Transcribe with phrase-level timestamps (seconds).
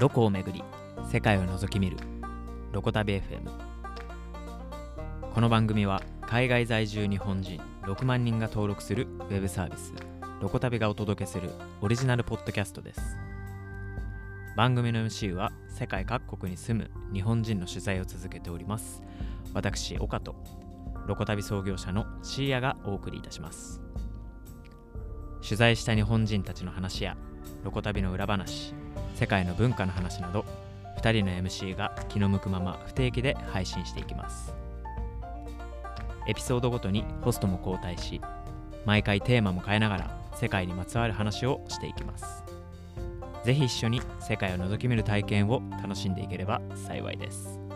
[0.00, 0.62] ロコを巡り
[1.10, 1.96] 世界を覗き見る
[2.70, 3.50] ロコ旅 FM
[5.34, 9.92] この番組は海外在住日本人6万人が登録するウェブサービス
[10.40, 11.50] ロコ旅がお届けする
[11.80, 13.00] オリジナルポッドキャストです。
[14.56, 19.02] 番組の MC は世界各国に住む日本人の取材を続けております。
[19.52, 20.36] 私岡と
[21.08, 23.87] ロコ旅創業者のシーヤがお送りいたします。
[25.48, 27.16] 取材した日本人たちの話や
[27.64, 28.74] ロコ旅の裏話
[29.14, 30.44] 世界の文化の話など
[30.98, 34.52] 2人の MC が気の向くまま不定期で配信していきます。
[36.26, 38.20] エピソードごとにホストも交代し
[38.84, 42.44] 毎回テーマも変えながら世界にまつわる話をしていきます。
[43.42, 47.67] ぜひ一緒に世界を覗き見る体験を楽しんでいければ幸いです。